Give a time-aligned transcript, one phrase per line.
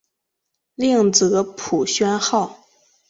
[0.73, 1.11] 另译
[1.55, 2.65] 朴宣浩。